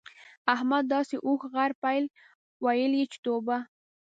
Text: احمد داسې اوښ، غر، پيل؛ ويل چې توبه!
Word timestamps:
احمد 0.53 0.83
داسې 0.95 1.15
اوښ، 1.25 1.41
غر، 1.53 1.71
پيل؛ 1.83 2.05
ويل 2.63 2.91
چې 3.11 3.17
توبه! 3.25 3.57